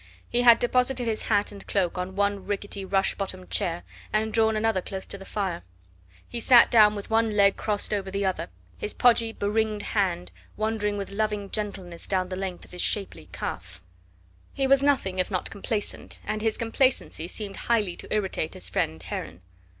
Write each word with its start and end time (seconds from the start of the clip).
He 0.27 0.41
had 0.41 0.57
deposited 0.57 1.05
his 1.05 1.27
hat 1.27 1.51
and 1.51 1.67
cloak 1.67 1.95
on 1.95 2.15
one 2.15 2.43
rickety 2.47 2.83
rush 2.83 3.13
bottomed 3.13 3.51
chair, 3.51 3.83
and 4.11 4.33
drawn 4.33 4.55
another 4.55 4.81
close 4.81 5.05
to 5.05 5.17
the 5.19 5.25
fire. 5.25 5.61
He 6.27 6.39
sat 6.39 6.71
down 6.71 6.95
with 6.95 7.11
one 7.11 7.29
leg 7.37 7.55
crossed 7.55 7.93
over 7.93 8.09
the 8.09 8.25
other, 8.25 8.49
his 8.79 8.95
podgy 8.95 9.31
be 9.31 9.45
ringed 9.45 9.83
hand 9.83 10.31
wandering 10.57 10.97
with 10.97 11.11
loving 11.11 11.51
gentleness 11.51 12.07
down 12.07 12.29
the 12.29 12.35
length 12.35 12.65
of 12.65 12.71
his 12.71 12.81
shapely 12.81 13.29
calf. 13.31 13.79
He 14.55 14.65
was 14.65 14.81
nothing 14.81 15.19
if 15.19 15.29
not 15.29 15.51
complacent, 15.51 16.19
and 16.25 16.41
his 16.41 16.57
complacency 16.57 17.27
seemed 17.27 17.57
highly 17.57 17.95
to 17.97 18.11
irritate 18.11 18.55
his 18.55 18.67
friend 18.69 19.03
Heron. 19.03 19.43